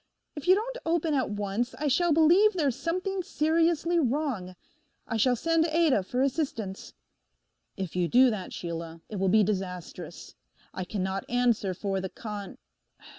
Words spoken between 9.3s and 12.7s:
disastrous. I cannot answer for the con—.